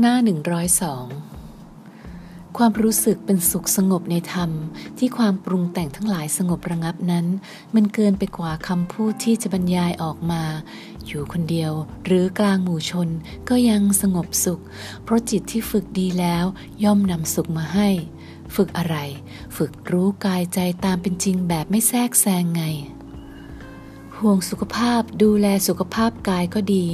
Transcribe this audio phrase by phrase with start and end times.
[0.00, 0.16] หน้า
[1.36, 4.50] 102 ความรู้สึกเป็นสุขสงบในธรรม
[4.98, 7.26] ที่ความปรุงแต่งทั้งหลายสงบระงับนั้น
[7.74, 10.42] มันเกินไปกว่าคำพูดที่จะบรรยายออกมา
[11.06, 11.72] อยู่คนเดียว
[12.04, 13.08] หรือกลางหมู่ชน
[13.48, 14.62] ก็ยังสงบสุข
[15.02, 16.44] เพราะจิตที่ฝึกดีแล้ว
[16.84, 17.88] ย่อมนำสุขมาให้
[18.54, 18.96] ฝึกอะไร
[19.56, 22.64] ฝึกรู้กายใจตามเป็นจริงแบบไม่แทรกแซงไง
[24.24, 26.84] ห่วงสุขภาพดูแลสุขภาพกายก็ดี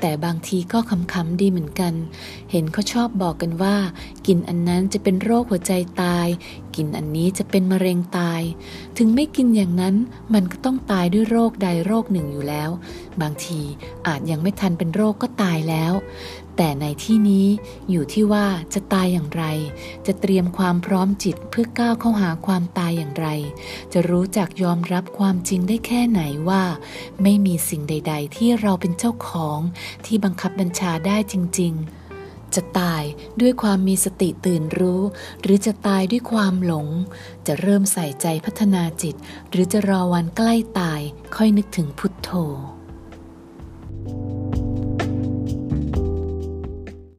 [0.00, 0.78] แต่บางทีก็
[1.12, 1.94] คำๆดีเหมือนกัน
[2.50, 3.76] เห็นเขาชอบบอกกันว่า
[4.26, 6.26] กินอันนั้นจะเป็นโรคหัวใจตาย
[6.76, 8.42] กินอันนี้จะเป็นมะเร็งตาย
[8.98, 9.94] ถึงไม่กินอย่างนั้น
[10.34, 12.70] มันก็ต้องตายด้วยโรคใดโรคหนึ่งอยู่แล้ว
[13.20, 13.60] บางที
[14.06, 15.92] อาจยังไม่ทันเป็นโรคก็ตายแล้ว
[16.58, 17.46] แต่ในที่นี้
[17.90, 19.44] อยู่ที่ว่าจะตายอย่างไร
[20.06, 23.26] จะเตรียมความพร้อมจิตเพื่อก้าวเข้าหาความตายอย่างไร
[23.92, 26.62] จะรู้จักยอมรับความจริงได้แค่ไหนว่า
[27.22, 29.58] ไม่มีสิ่งใด ๆ ที่เราเป็นเจ้าของ
[30.06, 32.04] ที่บังคับบัญชาได้จริง ๆ
[32.54, 33.02] จะตาย
[33.40, 35.02] ด้วยความมีสติตื่นรู้
[35.42, 36.88] หรือจะตายด้วยความหลง
[37.46, 39.14] จะเริ่มใส่ใจพัฒนาจิต
[39.50, 41.00] หรือจะรอวันใกล้ตาย
[41.36, 42.30] ค่อยนึกถึงพุทโธ